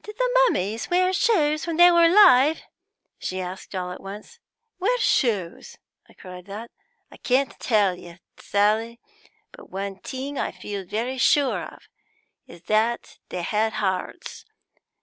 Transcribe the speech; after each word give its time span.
'Did 0.00 0.16
the 0.16 0.40
mummies 0.48 0.88
wear 0.88 1.12
shoes 1.12 1.66
when 1.66 1.76
they 1.76 1.90
were 1.90 2.04
alive?' 2.06 2.62
she 3.18 3.42
asked, 3.42 3.74
all 3.74 3.92
at 3.92 4.00
once. 4.00 4.38
'Wear 4.78 4.96
shoes!' 4.98 5.76
I 6.08 6.14
cried 6.14 6.48
out. 6.48 6.70
'I 7.10 7.16
can't 7.18 7.60
tell 7.60 7.94
you, 7.94 8.16
Sally; 8.38 8.98
but 9.52 9.68
one 9.68 9.96
thing 9.98 10.38
I 10.38 10.50
feel 10.50 10.86
very 10.86 11.18
sure 11.18 11.60
of, 11.62 11.90
and 12.48 12.62
that 12.68 13.02
is 13.04 13.08
that 13.08 13.18
they 13.28 13.42
had 13.42 13.74
hearts. 13.74 14.46